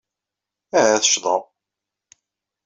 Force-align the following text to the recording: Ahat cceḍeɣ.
Ahat 0.79 1.03
cceḍeɣ. 1.07 1.41